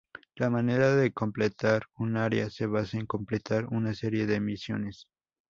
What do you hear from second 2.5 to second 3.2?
basa en